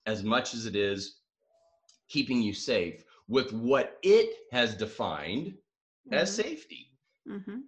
as 0.07 0.23
much 0.23 0.55
as 0.55 0.67
it 0.67 0.77
is 0.77 1.21
keeping 2.09 2.41
you 2.43 2.53
safe 2.53 3.03
with 3.29 3.53
what 3.53 3.99
it 4.03 4.37
has 4.53 4.75
defined 4.77 5.59
as 6.13 6.31
Mhm. 6.31 6.35
safety. 6.35 6.93
Mhm. 7.29 7.63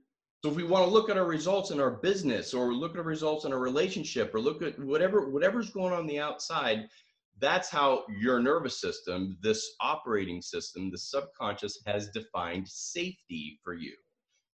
So 0.45 0.51
if 0.51 0.57
we 0.57 0.63
want 0.63 0.87
to 0.87 0.91
look 0.91 1.11
at 1.11 1.19
our 1.19 1.27
results 1.27 1.71
in 1.73 1.81
our 1.81 1.91
business 1.91 2.55
or 2.55 2.73
look 2.73 2.93
at 2.93 2.99
our 2.99 3.03
results 3.03 3.45
in 3.45 3.53
our 3.53 3.59
relationship 3.59 4.33
or 4.35 4.41
look 4.41 4.63
at 4.63 4.79
whatever 4.79 5.31
whatever's 5.31 5.71
going 5.71 5.93
on, 5.93 6.01
on 6.01 6.07
the 6.07 6.21
outside, 6.21 6.89
that's 7.39 7.69
how 7.69 8.05
your 8.09 8.41
nervous 8.41 8.81
system, 8.81 9.37
this 9.41 9.75
operating 9.81 10.41
system, 10.43 10.91
the 10.91 10.99
subconscious 10.99 11.81
has 11.87 12.11
defined 12.11 12.69
safety 12.69 13.59
for 13.65 13.75
you. 13.75 13.97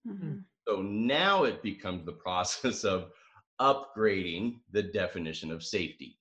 Mhm. 0.07 0.45
So 0.67 0.81
now 0.81 1.45
it 1.45 1.63
becomes 1.63 2.07
the 2.07 2.13
process 2.27 2.85
of 2.85 3.13
upgrading 3.61 4.61
the 4.71 4.83
definition 4.83 5.51
of 5.51 5.63
safety. 5.63 6.19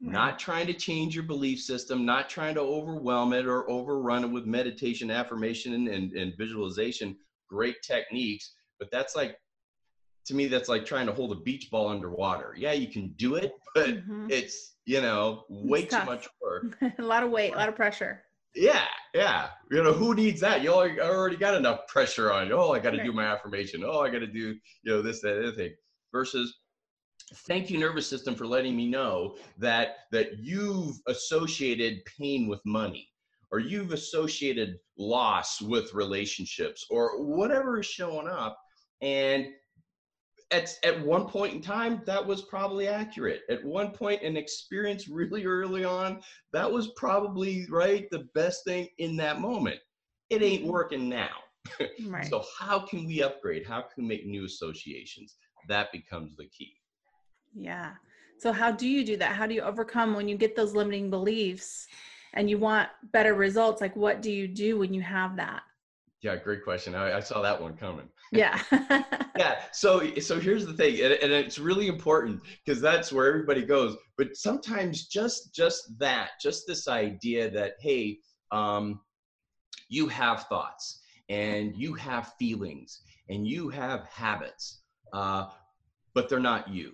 Not 0.00 0.38
trying 0.38 0.66
to 0.66 0.74
change 0.74 1.14
your 1.14 1.24
belief 1.24 1.60
system, 1.60 2.04
not 2.04 2.28
trying 2.28 2.54
to 2.56 2.60
overwhelm 2.60 3.32
it 3.32 3.46
or 3.46 3.68
overrun 3.70 4.24
it 4.24 4.30
with 4.30 4.44
meditation, 4.44 5.10
affirmation, 5.10 5.88
and, 5.88 6.12
and, 6.12 6.36
visualization. 6.36 7.16
Great 7.48 7.76
techniques, 7.82 8.54
but 8.78 8.90
that's 8.90 9.16
like, 9.16 9.38
to 10.26 10.34
me, 10.34 10.46
that's 10.46 10.68
like 10.68 10.84
trying 10.84 11.06
to 11.06 11.12
hold 11.12 11.32
a 11.32 11.40
beach 11.40 11.70
ball 11.70 11.88
underwater. 11.88 12.54
Yeah, 12.56 12.72
you 12.72 12.88
can 12.88 13.14
do 13.16 13.36
it, 13.36 13.52
but 13.74 13.88
Mhm. 13.88 14.30
it's, 14.30 14.76
you 14.84 15.00
know, 15.00 15.44
way 15.48 15.82
too 15.82 15.90
tough. 15.90 16.06
much 16.06 16.28
work. 16.42 16.76
a 16.98 17.02
lot 17.02 17.22
of 17.22 17.30
weight, 17.30 17.54
a 17.54 17.56
lot 17.56 17.68
of 17.68 17.76
pressure. 17.76 18.24
Yeah, 18.54 18.86
yeah. 19.14 19.48
You 19.70 19.82
know, 19.82 19.92
who 19.92 20.14
needs 20.14 20.40
that? 20.40 20.62
You 20.62 20.72
already 20.72 21.00
already 21.00 21.36
got 21.36 21.54
enough 21.54 21.86
pressure 21.88 22.32
on 22.32 22.46
you. 22.48 22.54
Oh, 22.54 22.72
I 22.72 22.78
got 22.78 22.90
to 22.90 23.02
do 23.02 23.12
my 23.12 23.24
affirmation. 23.24 23.82
Oh, 23.84 24.00
I 24.00 24.10
got 24.10 24.20
to 24.20 24.26
do, 24.26 24.54
you 24.82 24.92
know, 24.92 25.02
this, 25.02 25.20
that, 25.22 25.38
other 25.38 25.52
thing. 25.52 25.74
Versus, 26.12 26.60
thank 27.32 27.70
you, 27.70 27.78
nervous 27.78 28.08
system, 28.08 28.34
for 28.34 28.46
letting 28.46 28.76
me 28.76 28.88
know 28.88 29.36
that 29.58 29.96
that 30.12 30.38
you've 30.38 30.96
associated 31.06 32.04
pain 32.04 32.46
with 32.48 32.60
money, 32.64 33.08
or 33.50 33.58
you've 33.58 33.92
associated 33.92 34.78
loss 34.98 35.60
with 35.60 35.92
relationships, 35.94 36.86
or 36.90 37.22
whatever 37.22 37.80
is 37.80 37.86
showing 37.86 38.28
up. 38.28 38.58
And 39.00 39.48
at, 40.50 40.72
at 40.84 41.04
one 41.04 41.26
point 41.26 41.54
in 41.54 41.60
time, 41.60 42.02
that 42.06 42.24
was 42.24 42.42
probably 42.42 42.86
accurate. 42.86 43.42
At 43.50 43.64
one 43.64 43.90
point, 43.90 44.22
an 44.22 44.36
experience 44.36 45.08
really 45.08 45.44
early 45.46 45.84
on, 45.84 46.20
that 46.52 46.70
was 46.70 46.88
probably 46.96 47.66
right 47.70 48.08
the 48.10 48.28
best 48.34 48.64
thing 48.64 48.88
in 48.98 49.16
that 49.16 49.40
moment. 49.40 49.80
It 50.30 50.42
ain't 50.42 50.64
Mhm. 50.64 50.68
working 50.68 51.08
now. 51.08 51.36
Right. 52.06 52.26
So 52.26 52.44
how 52.58 52.78
can 52.80 53.06
we 53.06 53.22
upgrade? 53.22 53.66
How 53.66 53.80
can 53.82 54.04
we 54.04 54.08
make 54.08 54.26
new 54.26 54.44
associations? 54.44 55.36
That 55.68 55.90
becomes 55.92 56.36
the 56.36 56.46
key. 56.46 56.76
Yeah. 57.54 57.92
So 58.38 58.52
how 58.52 58.70
do 58.70 58.88
you 58.88 59.04
do 59.04 59.16
that? 59.18 59.32
How 59.36 59.46
do 59.46 59.54
you 59.54 59.62
overcome 59.62 60.14
when 60.14 60.28
you 60.28 60.36
get 60.36 60.56
those 60.56 60.74
limiting 60.74 61.10
beliefs 61.10 61.86
and 62.34 62.50
you 62.50 62.58
want 62.58 62.88
better 63.12 63.34
results? 63.34 63.80
Like 63.80 63.96
what 63.96 64.22
do 64.22 64.30
you 64.30 64.48
do 64.48 64.78
when 64.78 64.92
you 64.92 65.02
have 65.02 65.36
that? 65.36 65.62
Yeah, 66.20 66.36
great 66.36 66.64
question. 66.64 66.94
I, 66.94 67.18
I 67.18 67.20
saw 67.20 67.42
that 67.42 67.60
one 67.60 67.76
coming. 67.76 68.08
Yeah. 68.32 68.60
yeah 69.38 69.56
so 69.72 70.14
so 70.20 70.38
here's 70.38 70.64
the 70.66 70.72
thing 70.72 71.00
and, 71.00 71.12
and 71.14 71.32
it's 71.32 71.58
really 71.58 71.88
important 71.88 72.40
because 72.64 72.80
that's 72.80 73.12
where 73.12 73.26
everybody 73.26 73.64
goes 73.64 73.96
but 74.16 74.36
sometimes 74.36 75.06
just 75.06 75.54
just 75.54 75.98
that 75.98 76.30
just 76.40 76.66
this 76.66 76.88
idea 76.88 77.50
that 77.50 77.74
hey 77.80 78.18
um 78.52 79.00
you 79.88 80.06
have 80.06 80.44
thoughts 80.44 81.00
and 81.28 81.74
you 81.76 81.94
have 81.94 82.32
feelings 82.38 83.00
and 83.28 83.46
you 83.46 83.68
have 83.68 84.06
habits 84.06 84.82
uh 85.12 85.46
but 86.14 86.28
they're 86.28 86.38
not 86.38 86.68
you 86.68 86.92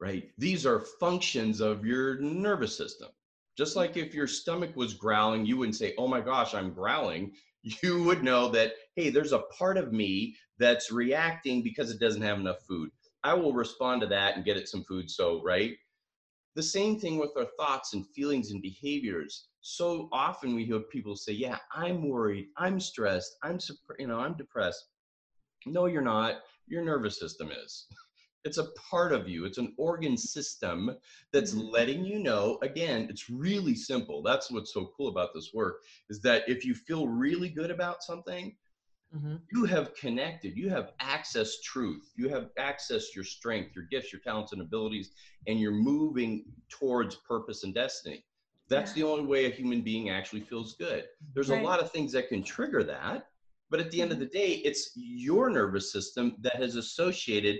right? 0.00 0.30
These 0.38 0.64
are 0.66 0.80
functions 0.80 1.60
of 1.60 1.84
your 1.84 2.18
nervous 2.20 2.76
system. 2.76 3.08
Just 3.56 3.76
like 3.76 3.96
if 3.96 4.14
your 4.14 4.26
stomach 4.26 4.74
was 4.74 4.94
growling 4.94 5.44
you 5.44 5.56
wouldn't 5.58 5.76
say 5.76 5.94
oh 5.98 6.08
my 6.08 6.20
gosh 6.20 6.54
i'm 6.54 6.72
growling. 6.72 7.32
You 7.82 8.04
would 8.04 8.24
know 8.24 8.48
that 8.52 8.72
hey 8.96 9.10
there's 9.10 9.34
a 9.34 9.44
part 9.58 9.76
of 9.76 9.92
me 9.92 10.34
that's 10.58 10.90
reacting 10.90 11.62
because 11.62 11.90
it 11.90 12.00
doesn't 12.00 12.22
have 12.22 12.38
enough 12.38 12.62
food. 12.66 12.88
I 13.22 13.34
will 13.34 13.52
respond 13.52 14.00
to 14.00 14.06
that 14.06 14.36
and 14.36 14.46
get 14.46 14.56
it 14.56 14.66
some 14.66 14.84
food 14.84 15.10
so 15.10 15.42
right? 15.44 15.76
The 16.54 16.62
same 16.62 16.98
thing 16.98 17.18
with 17.18 17.32
our 17.36 17.48
thoughts 17.58 17.92
and 17.92 18.06
feelings 18.14 18.50
and 18.50 18.62
behaviors. 18.62 19.48
So 19.60 20.08
often 20.10 20.54
we 20.54 20.64
hear 20.64 20.80
people 20.80 21.16
say 21.16 21.32
yeah 21.34 21.58
i'm 21.74 22.08
worried 22.08 22.46
i'm 22.56 22.80
stressed 22.80 23.36
i'm 23.42 23.58
you 23.98 24.06
know 24.06 24.20
i'm 24.20 24.38
depressed. 24.38 24.86
No 25.66 25.84
you're 25.84 26.00
not. 26.00 26.36
Your 26.66 26.82
nervous 26.82 27.18
system 27.18 27.50
is 27.50 27.88
it's 28.44 28.58
a 28.58 28.70
part 28.90 29.12
of 29.12 29.28
you 29.28 29.44
it's 29.44 29.58
an 29.58 29.74
organ 29.78 30.16
system 30.16 30.90
that's 31.32 31.52
Mhm. 31.52 31.70
letting 31.72 32.04
you 32.04 32.18
know 32.18 32.58
again 32.62 33.06
it's 33.10 33.28
really 33.28 33.74
simple 33.74 34.22
that's 34.22 34.50
what's 34.50 34.72
so 34.72 34.88
cool 34.96 35.08
about 35.08 35.30
this 35.34 35.50
work 35.54 35.76
is 36.08 36.20
that 36.20 36.42
if 36.48 36.64
you 36.64 36.74
feel 36.74 37.08
really 37.08 37.48
good 37.48 37.70
about 37.70 38.02
something 38.02 38.52
Mhm. 39.12 39.50
you 39.52 39.64
have 39.64 39.94
connected 39.94 40.56
you 40.56 40.68
have 40.70 40.90
access 41.00 41.60
truth 41.60 42.12
you 42.16 42.28
have 42.28 42.48
access 42.58 43.14
your 43.14 43.24
strength 43.24 43.70
your 43.74 43.84
gifts 43.90 44.12
your 44.12 44.20
talents 44.20 44.52
and 44.52 44.60
abilities 44.60 45.10
and 45.46 45.58
you're 45.60 45.72
moving 45.72 46.44
towards 46.68 47.16
purpose 47.16 47.64
and 47.64 47.74
destiny 47.74 48.24
that's 48.68 48.92
Yeah. 48.92 48.94
the 48.94 49.02
only 49.02 49.24
way 49.24 49.46
a 49.46 49.50
human 49.50 49.82
being 49.82 50.10
actually 50.10 50.40
feels 50.40 50.74
good 50.74 51.04
there's 51.34 51.48
Right. 51.48 51.50
a 51.50 51.54
lot 51.54 51.80
of 51.80 51.90
things 51.90 52.12
that 52.12 52.28
can 52.28 52.42
trigger 52.42 52.82
that 52.84 53.29
but 53.70 53.80
at 53.80 53.90
the 53.90 54.02
end 54.02 54.10
of 54.10 54.18
mm-hmm. 54.18 54.24
the 54.24 54.38
day 54.38 54.60
it's 54.64 54.90
your 54.94 55.50
nervous 55.50 55.92
system 55.92 56.36
that 56.40 56.56
has 56.56 56.76
associated 56.76 57.58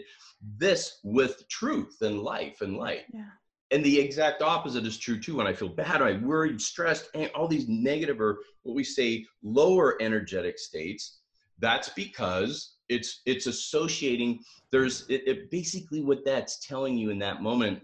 this 0.56 1.00
with 1.04 1.46
truth 1.48 1.96
and 2.00 2.20
life 2.20 2.62
and 2.62 2.76
light. 2.76 3.02
Yeah. 3.12 3.26
and 3.70 3.84
the 3.84 4.00
exact 4.00 4.42
opposite 4.42 4.86
is 4.86 4.98
true 4.98 5.20
too 5.20 5.36
when 5.36 5.46
i 5.46 5.52
feel 5.52 5.68
bad 5.68 6.02
i'm 6.02 6.26
worried 6.26 6.60
stressed 6.60 7.08
and 7.14 7.30
all 7.34 7.48
these 7.48 7.68
negative 7.68 8.20
or 8.20 8.38
what 8.62 8.74
we 8.74 8.84
say 8.84 9.24
lower 9.42 9.96
energetic 10.02 10.58
states 10.58 11.20
that's 11.60 11.90
because 11.90 12.76
it's 12.88 13.22
it's 13.26 13.46
associating 13.46 14.40
there's 14.72 15.06
it, 15.08 15.22
it 15.26 15.50
basically 15.50 16.02
what 16.02 16.24
that's 16.24 16.66
telling 16.66 16.96
you 16.98 17.10
in 17.10 17.18
that 17.18 17.42
moment 17.42 17.80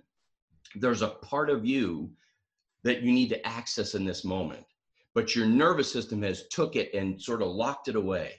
there's 0.75 1.03
a 1.03 1.09
part 1.09 1.49
of 1.49 1.65
you 1.65 2.11
that 2.83 3.03
you 3.03 3.13
need 3.13 3.29
to 3.29 3.47
access 3.47 3.95
in 3.95 4.05
this 4.05 4.25
moment 4.25 4.65
but 5.17 5.35
your 5.35 5.47
nervous 5.47 5.91
system 5.93 6.23
has 6.23 6.47
took 6.49 6.77
it 6.77 6.95
and 6.95 7.21
sort 7.21 7.43
of 7.43 7.49
locked 7.49 7.89
it 7.89 7.97
away. 7.97 8.35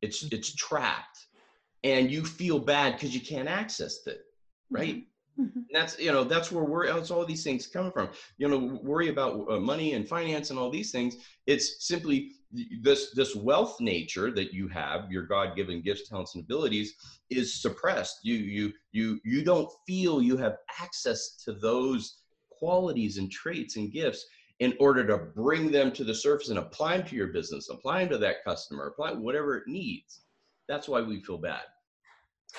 It's 0.00 0.22
it's 0.32 0.54
trapped 0.54 1.26
and 1.84 2.10
you 2.10 2.24
feel 2.24 2.58
bad 2.58 2.94
because 2.94 3.14
you 3.14 3.20
can't 3.20 3.48
access 3.48 4.06
it 4.06 4.22
right? 4.70 5.04
Mhm. 5.38 5.64
that's 5.72 5.98
you 5.98 6.12
know 6.12 6.24
that's 6.24 6.52
where 6.52 6.64
we're 6.64 6.92
that's 6.92 7.10
all 7.10 7.26
these 7.26 7.44
things 7.44 7.66
coming 7.66 7.92
from. 7.92 8.10
You 8.38 8.48
know 8.48 8.80
worry 8.82 9.08
about 9.08 9.50
uh, 9.50 9.58
money 9.60 9.94
and 9.94 10.08
finance 10.08 10.50
and 10.50 10.58
all 10.58 10.70
these 10.70 10.92
things. 10.92 11.16
It's 11.46 11.86
simply 11.86 12.32
this 12.82 13.12
this 13.12 13.34
wealth 13.36 13.80
nature 13.80 14.30
that 14.32 14.52
you 14.52 14.68
have 14.68 15.10
your 15.10 15.24
god-given 15.24 15.82
gifts 15.82 16.08
talents 16.08 16.34
and 16.34 16.44
abilities 16.44 16.94
is 17.30 17.62
suppressed. 17.62 18.20
You 18.22 18.36
you 18.36 18.72
you 18.92 19.20
you 19.24 19.44
don't 19.44 19.70
feel 19.86 20.22
you 20.22 20.36
have 20.36 20.58
access 20.80 21.36
to 21.44 21.52
those 21.52 22.22
qualities 22.50 23.18
and 23.18 23.30
traits 23.30 23.76
and 23.76 23.92
gifts 23.92 24.26
in 24.60 24.74
order 24.78 25.06
to 25.06 25.18
bring 25.18 25.70
them 25.70 25.90
to 25.92 26.04
the 26.04 26.14
surface 26.14 26.48
and 26.48 26.58
apply 26.58 26.96
them 26.96 27.06
to 27.06 27.16
your 27.16 27.28
business 27.28 27.68
apply 27.68 28.00
them 28.00 28.10
to 28.10 28.18
that 28.18 28.44
customer 28.44 28.86
apply 28.86 29.12
whatever 29.12 29.56
it 29.56 29.64
needs 29.66 30.22
that's 30.70 30.88
why 30.88 31.02
we 31.02 31.20
feel 31.20 31.36
bad. 31.36 31.62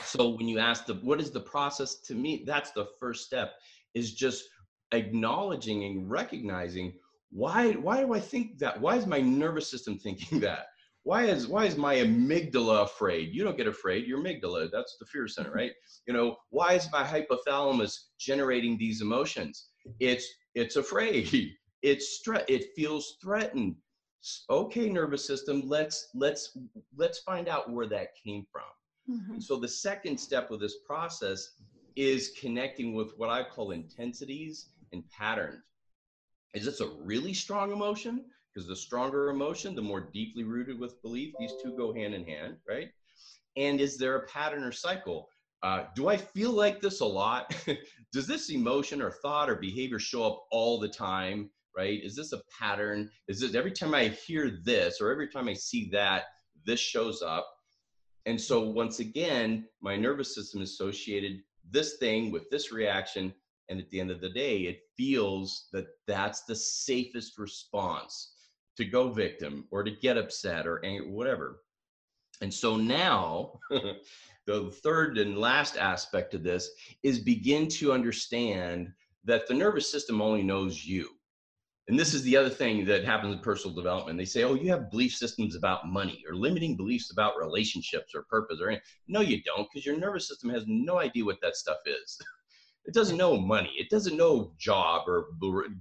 So 0.04 0.36
when 0.36 0.48
you 0.48 0.60
ask 0.60 0.86
the 0.86 0.96
what 0.96 1.22
is 1.22 1.32
the 1.32 1.40
process 1.40 1.96
to 2.02 2.14
me 2.14 2.44
that's 2.46 2.72
the 2.72 2.88
first 3.00 3.26
step 3.26 3.54
is 3.94 4.14
just 4.14 4.44
acknowledging 4.92 5.86
and 5.86 6.12
recognizing 6.12 6.94
why 7.32 7.72
why 7.72 8.02
do 8.02 8.14
i 8.14 8.20
think 8.20 8.60
that 8.60 8.80
why 8.82 8.98
is 8.98 9.08
my 9.08 9.22
nervous 9.22 9.72
system 9.72 9.98
thinking 9.98 10.40
that? 10.48 10.66
Why 11.04 11.24
is 11.24 11.48
why 11.48 11.66
is 11.66 11.78
my 11.78 11.96
amygdala 11.96 12.84
afraid? 12.84 13.34
You 13.34 13.46
don't 13.46 13.58
get 13.58 13.68
afraid 13.68 14.06
your 14.06 14.20
amygdala 14.20 14.70
that's 14.72 14.98
the 15.00 15.06
fear 15.06 15.28
center 15.28 15.52
right? 15.52 15.72
You 16.08 16.14
know 16.14 16.36
why 16.50 16.74
is 16.74 16.92
my 16.92 17.04
hypothalamus 17.04 17.94
generating 18.20 18.78
these 18.78 19.02
emotions? 19.02 19.70
It's 20.02 20.28
it's 20.54 20.76
afraid 20.76 21.54
it's 21.82 22.10
stress 22.18 22.44
it 22.48 22.66
feels 22.76 23.18
threatened 23.22 23.76
okay 24.50 24.90
nervous 24.90 25.26
system 25.26 25.62
let's 25.66 26.10
let's 26.14 26.58
let's 26.96 27.20
find 27.20 27.48
out 27.48 27.72
where 27.72 27.88
that 27.88 28.10
came 28.24 28.46
from 28.52 28.64
Mhm. 29.10 29.34
and 29.36 29.44
so 29.44 29.58
the 29.58 29.68
second 29.68 30.20
step 30.20 30.52
of 30.52 30.60
this 30.60 30.78
process 30.86 31.50
is 31.96 32.32
connecting 32.40 32.94
with 32.94 33.12
what 33.18 33.30
I 33.30 33.44
call 33.44 33.72
intensities 33.72 34.70
and 34.94 35.04
patterns. 35.10 35.64
Is 36.54 36.66
this 36.66 36.80
a 36.82 36.88
really 36.88 37.34
strong 37.34 37.72
emotion? 37.72 38.26
Because 38.54 38.68
the 38.68 38.76
stronger 38.76 39.30
emotion, 39.30 39.76
the 39.76 39.82
more 39.82 40.10
deeply 40.14 40.44
rooted 40.44 40.80
with 40.80 41.02
belief, 41.02 41.36
these 41.38 41.56
two 41.62 41.72
go 41.74 41.94
hand 41.94 42.14
in 42.14 42.24
hand, 42.26 42.58
right? 42.68 42.90
And 43.58 43.80
is 43.82 43.98
there 43.98 44.16
a 44.18 44.28
pattern 44.28 44.64
or 44.64 44.72
cycle? 44.72 45.30
uh, 45.64 45.86
do 45.96 46.08
I 46.08 46.18
feel 46.18 46.52
like 46.52 46.82
this 46.82 47.02
a 47.02 47.06
lot? 47.06 47.56
Does 48.14 48.28
this 48.28 48.50
emotion 48.50 49.02
or 49.02 49.12
thought 49.12 49.50
or 49.50 49.56
behavior 49.56 50.00
show 50.00 50.24
up 50.26 50.44
all 50.52 50.80
the 50.80 50.88
time? 50.90 51.50
Right? 51.76 52.04
Is 52.04 52.16
this 52.16 52.34
a 52.34 52.42
pattern? 52.60 53.10
Is 53.28 53.40
this 53.40 53.56
every 53.56 53.72
time 53.72 53.94
I 53.94 54.10
hear 54.10 54.60
this 54.64 55.00
or 55.00 55.12
every 55.12 55.30
time 55.30 55.48
I 55.48 55.54
see 55.54 55.90
that, 55.92 56.26
this 56.66 56.80
shows 56.80 57.22
up? 57.22 57.48
And 58.26 58.40
so 58.40 58.62
once 58.70 59.00
again, 59.00 59.68
my 59.82 59.96
nervous 59.96 60.36
system 60.36 60.62
associated 60.62 61.42
this 61.70 61.98
thing 61.98 62.32
with 62.32 62.50
this 62.50 62.72
reaction. 62.72 63.34
And 63.70 63.80
at 63.80 63.90
the 63.90 64.00
end 64.00 64.12
of 64.12 64.22
the 64.22 64.30
day, 64.30 64.62
it 64.62 64.82
feels 64.98 65.70
that 65.72 65.88
that's 66.08 66.44
the 66.44 66.56
safest 66.56 67.38
response 67.38 68.34
to 68.78 68.86
go 68.86 69.12
victim 69.12 69.66
or 69.72 69.84
to 69.84 69.92
get 69.92 70.18
upset 70.18 70.68
or 70.68 70.82
whatever. 71.08 71.62
And 72.42 72.54
so 72.54 72.76
now 72.76 73.60
the 74.46 74.72
third 74.84 75.18
and 75.18 75.38
last 75.38 75.78
aspect 75.78 76.34
of 76.34 76.44
this 76.44 76.70
is 77.04 77.20
begin 77.20 77.68
to 77.70 77.94
understand 77.94 78.92
that 79.24 79.48
the 79.48 79.54
nervous 79.54 79.92
system 79.92 80.22
only 80.22 80.42
knows 80.42 80.84
you. 80.86 81.10
And 81.92 82.00
this 82.00 82.14
is 82.14 82.24
the 82.24 82.38
other 82.38 82.50
thing 82.50 82.86
that 82.86 83.04
happens 83.04 83.34
in 83.34 83.40
personal 83.42 83.76
development. 83.76 84.18
They 84.18 84.24
say, 84.24 84.44
oh, 84.44 84.54
you 84.54 84.70
have 84.70 84.90
belief 84.90 85.14
systems 85.14 85.58
about 85.58 85.90
money 85.90 86.24
or 86.26 86.34
limiting 86.34 86.78
beliefs 86.78 87.12
about 87.12 87.38
relationships 87.38 88.16
or 88.16 88.24
purpose 88.30 88.60
or 88.62 88.70
anything. 88.70 88.86
No, 89.10 89.20
you 89.20 89.44
don't, 89.44 89.68
because 89.70 89.86
your 89.86 89.98
nervous 89.98 90.26
system 90.26 90.52
has 90.52 90.64
no 90.68 91.00
idea 91.00 91.26
what 91.26 91.42
that 91.42 91.58
stuff 91.58 91.78
is. 91.86 92.18
It 92.84 92.96
doesn't 92.96 93.18
know 93.18 93.38
money. 93.38 93.70
It 93.78 93.92
doesn't 93.92 94.18
know 94.18 94.54
job 94.58 95.08
or 95.08 95.28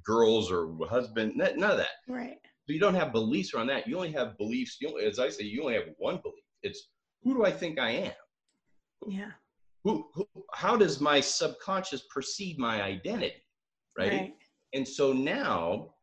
girls 0.04 0.52
or 0.52 0.76
husband, 0.86 1.32
none 1.34 1.62
of 1.62 1.78
that. 1.78 1.88
Right. 2.06 2.36
So 2.66 2.74
you 2.74 2.78
don't 2.78 2.94
have 2.94 3.10
beliefs 3.10 3.54
around 3.54 3.68
that. 3.68 3.88
You 3.88 3.96
only 3.96 4.12
have 4.12 4.36
beliefs. 4.36 4.76
You 4.82 4.88
only, 4.88 5.06
as 5.06 5.18
I 5.18 5.30
say, 5.30 5.44
you 5.44 5.62
only 5.62 5.76
have 5.76 5.84
one 5.96 6.18
belief. 6.22 6.44
It's 6.62 6.88
who 7.22 7.32
do 7.32 7.46
I 7.46 7.52
think 7.52 7.78
I 7.78 7.90
am? 7.90 8.12
Yeah. 9.08 9.30
Who, 9.84 10.10
who 10.12 10.26
how 10.52 10.76
does 10.76 11.00
my 11.00 11.20
subconscious 11.20 12.02
perceive 12.12 12.58
my 12.58 12.82
identity? 12.82 13.46
Right? 13.96 14.12
right. 14.12 14.34
And 14.74 14.86
so 14.86 15.14
now 15.14 15.94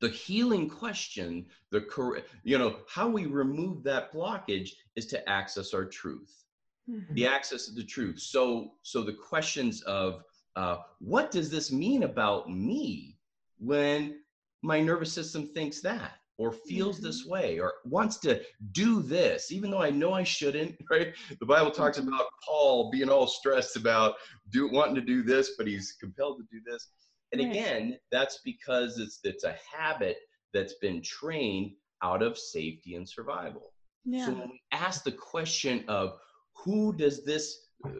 the 0.00 0.08
healing 0.08 0.68
question, 0.68 1.46
the 1.70 1.80
correct, 1.80 2.28
you 2.44 2.58
know, 2.58 2.76
how 2.88 3.08
we 3.08 3.26
remove 3.26 3.82
that 3.84 4.12
blockage 4.12 4.70
is 4.94 5.06
to 5.06 5.28
access 5.28 5.72
our 5.72 5.84
truth. 5.84 6.44
Mm-hmm. 6.90 7.14
The 7.14 7.26
access 7.26 7.68
of 7.68 7.74
the 7.74 7.84
truth. 7.84 8.20
So 8.20 8.72
so 8.82 9.02
the 9.02 9.14
questions 9.14 9.82
of 9.82 10.22
uh, 10.54 10.78
what 11.00 11.30
does 11.30 11.50
this 11.50 11.72
mean 11.72 12.04
about 12.04 12.50
me 12.50 13.18
when 13.58 14.20
my 14.62 14.80
nervous 14.80 15.12
system 15.12 15.48
thinks 15.48 15.80
that? 15.80 16.12
or 16.38 16.52
feels 16.52 16.96
mm-hmm. 16.96 17.06
this 17.06 17.24
way 17.24 17.58
or 17.58 17.74
wants 17.84 18.18
to 18.18 18.40
do 18.72 19.02
this 19.02 19.50
even 19.50 19.70
though 19.70 19.82
i 19.82 19.90
know 19.90 20.12
i 20.12 20.22
shouldn't 20.22 20.76
right 20.90 21.14
the 21.40 21.46
bible 21.46 21.70
talks 21.70 21.98
mm-hmm. 21.98 22.08
about 22.08 22.26
paul 22.46 22.90
being 22.90 23.08
all 23.08 23.26
stressed 23.26 23.76
about 23.76 24.14
do 24.50 24.68
wanting 24.70 24.94
to 24.94 25.00
do 25.00 25.22
this 25.22 25.52
but 25.56 25.66
he's 25.66 25.96
compelled 25.98 26.38
to 26.38 26.44
do 26.52 26.62
this 26.70 26.88
and 27.32 27.40
right. 27.40 27.50
again 27.50 27.98
that's 28.10 28.40
because 28.44 28.98
it's 28.98 29.20
it's 29.24 29.44
a 29.44 29.56
habit 29.74 30.18
that's 30.52 30.74
been 30.74 31.02
trained 31.02 31.72
out 32.02 32.22
of 32.22 32.38
safety 32.38 32.94
and 32.94 33.08
survival 33.08 33.72
yeah. 34.04 34.26
so 34.26 34.32
when 34.32 34.50
we 34.50 34.60
ask 34.72 35.04
the 35.04 35.12
question 35.12 35.84
of 35.88 36.18
who 36.54 36.92
does 36.92 37.24
this 37.24 37.68
uh, 37.84 37.90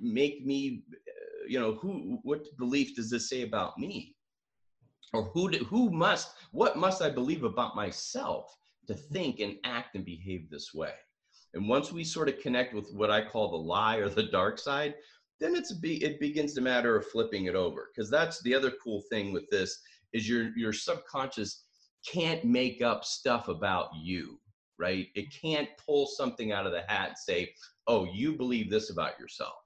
make 0.00 0.44
me 0.44 0.82
uh, 0.94 1.46
you 1.46 1.58
know 1.58 1.74
who 1.74 2.18
what 2.22 2.44
belief 2.58 2.94
does 2.94 3.10
this 3.10 3.28
say 3.28 3.42
about 3.42 3.78
me 3.78 4.14
or 5.12 5.24
who 5.24 5.50
do, 5.50 5.64
who 5.64 5.90
must 5.90 6.32
what 6.52 6.76
must 6.76 7.02
i 7.02 7.08
believe 7.08 7.44
about 7.44 7.76
myself 7.76 8.54
to 8.86 8.94
think 8.94 9.40
and 9.40 9.56
act 9.64 9.94
and 9.94 10.04
behave 10.04 10.50
this 10.50 10.74
way 10.74 10.92
and 11.54 11.68
once 11.68 11.92
we 11.92 12.04
sort 12.04 12.28
of 12.28 12.38
connect 12.40 12.74
with 12.74 12.92
what 12.92 13.10
i 13.10 13.24
call 13.24 13.50
the 13.50 13.56
lie 13.56 13.96
or 13.96 14.08
the 14.08 14.24
dark 14.24 14.58
side 14.58 14.94
then 15.40 15.54
it's 15.54 15.72
be 15.72 16.02
it 16.04 16.20
begins 16.20 16.54
to 16.54 16.60
matter 16.60 16.96
of 16.96 17.06
flipping 17.06 17.46
it 17.46 17.54
over 17.54 17.90
because 17.94 18.10
that's 18.10 18.42
the 18.42 18.54
other 18.54 18.72
cool 18.82 19.02
thing 19.10 19.32
with 19.32 19.48
this 19.50 19.80
is 20.12 20.28
your 20.28 20.56
your 20.56 20.72
subconscious 20.72 21.64
can't 22.06 22.44
make 22.44 22.82
up 22.82 23.04
stuff 23.04 23.48
about 23.48 23.88
you 24.00 24.38
right? 24.80 25.08
It 25.16 25.34
can't 25.34 25.68
pull 25.84 26.06
something 26.06 26.52
out 26.52 26.64
of 26.64 26.72
the 26.72 26.82
hat 26.86 27.08
and 27.08 27.18
say 27.18 27.52
oh 27.86 28.04
you 28.12 28.34
believe 28.34 28.70
this 28.70 28.90
about 28.90 29.18
yourself 29.18 29.56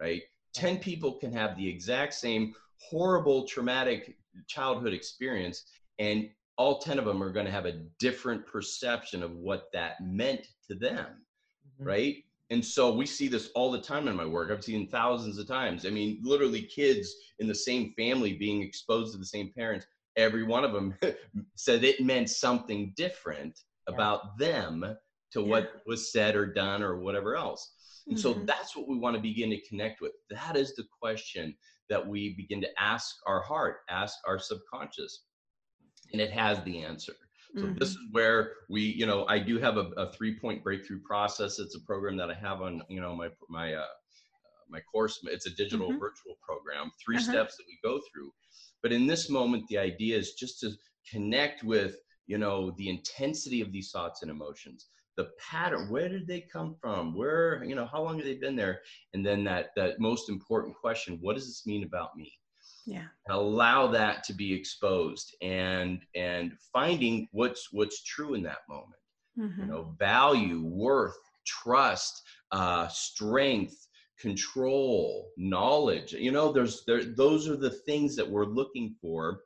right? 0.00 0.22
10 0.54 0.78
people 0.78 1.12
can 1.12 1.32
have 1.32 1.56
the 1.56 1.68
exact 1.68 2.14
same 2.14 2.54
horrible 2.78 3.46
traumatic 3.46 4.16
childhood 4.48 4.92
experience 4.92 5.64
and 5.98 6.28
all 6.58 6.78
10 6.78 6.98
of 6.98 7.04
them 7.04 7.22
are 7.22 7.32
going 7.32 7.46
to 7.46 7.52
have 7.52 7.66
a 7.66 7.82
different 7.98 8.46
perception 8.46 9.22
of 9.22 9.32
what 9.36 9.64
that 9.72 10.00
meant 10.00 10.46
to 10.68 10.74
them 10.74 11.06
mm-hmm. 11.06 11.84
right 11.84 12.16
and 12.52 12.64
so 12.64 12.94
we 12.94 13.06
see 13.06 13.28
this 13.28 13.50
all 13.54 13.70
the 13.70 13.80
time 13.80 14.08
in 14.08 14.16
my 14.16 14.26
work 14.26 14.50
i've 14.50 14.64
seen 14.64 14.86
thousands 14.88 15.38
of 15.38 15.48
times 15.48 15.86
i 15.86 15.90
mean 15.90 16.18
literally 16.22 16.62
kids 16.62 17.14
in 17.38 17.48
the 17.48 17.54
same 17.54 17.92
family 17.96 18.34
being 18.34 18.62
exposed 18.62 19.12
to 19.12 19.18
the 19.18 19.24
same 19.24 19.50
parents 19.56 19.86
every 20.16 20.44
one 20.44 20.64
of 20.64 20.72
them 20.72 20.94
said 21.56 21.82
it 21.82 22.00
meant 22.00 22.28
something 22.28 22.92
different 22.96 23.60
yeah. 23.88 23.94
about 23.94 24.38
them 24.38 24.84
to 25.32 25.40
yeah. 25.40 25.46
what 25.46 25.82
was 25.86 26.12
said 26.12 26.36
or 26.36 26.46
done 26.46 26.82
or 26.82 26.98
whatever 26.98 27.36
else 27.36 27.72
and 28.06 28.16
mm-hmm. 28.16 28.22
so 28.22 28.44
that's 28.44 28.76
what 28.76 28.88
we 28.88 28.98
want 28.98 29.16
to 29.16 29.22
begin 29.22 29.50
to 29.50 29.60
connect 29.68 30.00
with 30.00 30.12
that 30.30 30.56
is 30.56 30.74
the 30.74 30.84
question 31.00 31.54
that 31.92 32.06
we 32.06 32.34
begin 32.36 32.58
to 32.62 32.68
ask 32.78 33.16
our 33.26 33.42
heart, 33.42 33.80
ask 33.90 34.16
our 34.26 34.38
subconscious, 34.38 35.24
and 36.12 36.22
it 36.22 36.30
has 36.30 36.62
the 36.62 36.78
answer. 36.78 37.12
So 37.56 37.64
mm-hmm. 37.64 37.78
this 37.78 37.90
is 37.90 37.98
where 38.12 38.52
we, 38.70 38.80
you 38.80 39.06
know, 39.06 39.26
I 39.28 39.38
do 39.38 39.58
have 39.58 39.76
a, 39.76 39.90
a 39.98 40.12
three-point 40.12 40.64
breakthrough 40.64 41.00
process. 41.02 41.58
It's 41.58 41.76
a 41.76 41.80
program 41.80 42.16
that 42.16 42.30
I 42.30 42.34
have 42.34 42.62
on, 42.62 42.82
you 42.88 43.00
know, 43.00 43.14
my 43.14 43.28
my 43.50 43.74
uh, 43.74 43.86
my 44.70 44.80
course. 44.80 45.18
It's 45.24 45.46
a 45.46 45.50
digital 45.50 45.88
mm-hmm. 45.88 45.98
virtual 45.98 46.36
program. 46.46 46.90
3 47.04 47.16
uh-huh. 47.16 47.24
steps 47.24 47.56
that 47.56 47.64
we 47.66 47.78
go 47.84 48.00
through. 48.10 48.32
But 48.82 48.92
in 48.92 49.06
this 49.06 49.28
moment, 49.28 49.64
the 49.68 49.78
idea 49.78 50.16
is 50.16 50.32
just 50.32 50.60
to 50.60 50.70
connect 51.10 51.62
with, 51.62 51.96
you 52.26 52.38
know, 52.38 52.72
the 52.78 52.88
intensity 52.88 53.60
of 53.60 53.70
these 53.70 53.90
thoughts 53.90 54.22
and 54.22 54.30
emotions 54.30 54.88
the 55.16 55.28
pattern 55.38 55.90
where 55.90 56.08
did 56.08 56.26
they 56.26 56.40
come 56.40 56.74
from 56.80 57.14
where 57.14 57.62
you 57.64 57.74
know 57.74 57.86
how 57.86 58.02
long 58.02 58.16
have 58.16 58.24
they 58.24 58.34
been 58.34 58.56
there 58.56 58.80
and 59.12 59.24
then 59.24 59.44
that 59.44 59.70
that 59.76 60.00
most 60.00 60.28
important 60.28 60.74
question 60.74 61.18
what 61.20 61.34
does 61.34 61.46
this 61.46 61.66
mean 61.66 61.84
about 61.84 62.16
me 62.16 62.32
yeah 62.86 63.04
allow 63.30 63.86
that 63.86 64.24
to 64.24 64.32
be 64.32 64.52
exposed 64.52 65.34
and 65.42 66.00
and 66.14 66.52
finding 66.72 67.28
what's 67.32 67.72
what's 67.72 68.02
true 68.02 68.34
in 68.34 68.42
that 68.42 68.58
moment 68.68 69.00
mm-hmm. 69.38 69.60
you 69.60 69.66
know 69.66 69.94
value 69.98 70.62
worth 70.62 71.16
trust 71.46 72.22
uh 72.50 72.88
strength 72.88 73.88
control 74.18 75.30
knowledge 75.36 76.12
you 76.12 76.30
know 76.30 76.52
there's 76.52 76.84
there 76.86 77.04
those 77.04 77.48
are 77.48 77.56
the 77.56 77.70
things 77.70 78.14
that 78.14 78.28
we're 78.28 78.44
looking 78.44 78.94
for 79.00 79.40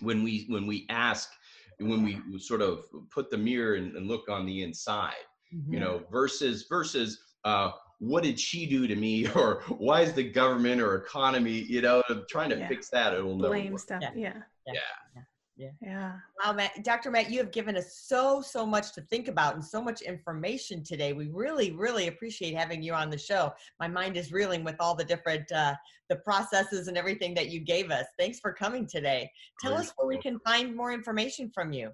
when 0.00 0.22
we 0.22 0.46
when 0.48 0.66
we 0.66 0.86
ask 0.88 1.30
when 1.78 2.02
we 2.02 2.20
sort 2.38 2.62
of 2.62 2.84
put 3.10 3.30
the 3.30 3.38
mirror 3.38 3.74
and, 3.74 3.96
and 3.96 4.06
look 4.06 4.28
on 4.28 4.46
the 4.46 4.62
inside 4.62 5.14
mm-hmm. 5.54 5.74
you 5.74 5.80
know 5.80 6.02
versus 6.10 6.66
versus 6.68 7.18
uh, 7.44 7.70
what 8.02 8.24
did 8.24 8.38
she 8.38 8.66
do 8.66 8.88
to 8.88 8.96
me 8.96 9.28
or 9.36 9.62
why 9.68 10.00
is 10.00 10.12
the 10.12 10.24
government 10.24 10.80
or 10.80 10.96
economy 10.96 11.64
you 11.68 11.80
know 11.80 12.02
trying 12.28 12.50
to 12.50 12.58
yeah. 12.58 12.68
fix 12.68 12.88
that 12.90 13.14
it 13.14 13.24
will 13.24 13.38
blame 13.38 13.72
work. 13.72 13.80
stuff 13.80 14.02
yeah. 14.02 14.10
yeah. 14.14 14.32
yeah. 14.66 14.72
yeah. 15.14 15.22
Yeah. 15.56 15.70
Yeah. 15.82 16.12
Wow, 16.42 16.54
Matt, 16.54 16.82
Dr. 16.82 17.10
Matt, 17.10 17.30
you 17.30 17.38
have 17.38 17.52
given 17.52 17.76
us 17.76 17.98
so, 17.98 18.40
so 18.40 18.64
much 18.64 18.94
to 18.94 19.02
think 19.02 19.28
about 19.28 19.54
and 19.54 19.64
so 19.64 19.82
much 19.82 20.00
information 20.00 20.82
today. 20.82 21.12
We 21.12 21.28
really, 21.28 21.72
really 21.72 22.08
appreciate 22.08 22.56
having 22.56 22.82
you 22.82 22.94
on 22.94 23.10
the 23.10 23.18
show. 23.18 23.52
My 23.78 23.86
mind 23.86 24.16
is 24.16 24.32
reeling 24.32 24.64
with 24.64 24.76
all 24.80 24.94
the 24.94 25.04
different 25.04 25.52
uh, 25.52 25.74
the 26.08 26.16
processes 26.16 26.88
and 26.88 26.96
everything 26.96 27.34
that 27.34 27.50
you 27.50 27.60
gave 27.60 27.90
us. 27.90 28.06
Thanks 28.18 28.40
for 28.40 28.52
coming 28.52 28.86
today. 28.86 29.30
Tell 29.60 29.72
Great. 29.72 29.82
us 29.82 29.92
where 29.96 30.08
we 30.08 30.18
can 30.18 30.38
find 30.40 30.74
more 30.74 30.90
information 30.90 31.50
from 31.54 31.72
you. 31.72 31.90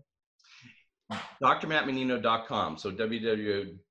drmattmannino.com 1.43 2.79
So 2.79 2.93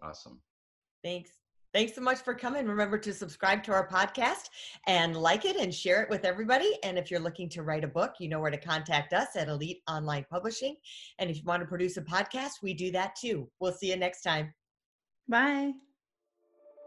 Awesome. 0.03 0.41
Thanks. 1.03 1.31
Thanks 1.73 1.95
so 1.95 2.01
much 2.01 2.21
for 2.21 2.35
coming. 2.35 2.67
Remember 2.67 2.97
to 2.97 3.13
subscribe 3.13 3.63
to 3.65 3.73
our 3.73 3.87
podcast 3.87 4.49
and 4.87 5.15
like 5.15 5.45
it 5.45 5.57
and 5.57 5.75
share 5.75 6.03
it 6.03 6.09
with 6.09 6.25
everybody. 6.25 6.79
And 6.83 6.97
if 6.97 7.11
you're 7.11 7.21
looking 7.21 7.51
to 7.51 7.63
write 7.63 7.85
a 7.85 7.89
book, 7.89 8.15
you 8.19 8.29
know 8.29 8.41
where 8.41 8.51
to 8.51 8.57
contact 8.57 9.13
us 9.13 9.37
at 9.37 9.49
Elite 9.49 9.83
Online 9.87 10.25
Publishing. 10.31 10.77
And 11.19 11.29
if 11.29 11.37
you 11.37 11.43
want 11.45 11.61
to 11.61 11.67
produce 11.67 11.99
a 11.99 12.03
podcast, 12.03 12.63
we 12.63 12.73
do 12.73 12.91
that 12.93 13.15
too. 13.15 13.51
We'll 13.61 13.73
see 13.73 13.91
you 13.91 13.97
next 13.97 14.23
time. 14.23 14.55
Bye. 15.29 15.73